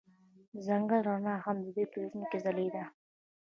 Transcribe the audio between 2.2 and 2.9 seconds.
کې ځلېده.